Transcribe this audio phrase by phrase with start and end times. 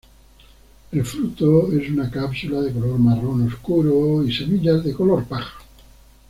[0.93, 5.59] El fruto es una cápsula de color marrón oscuro y semillas de color paja.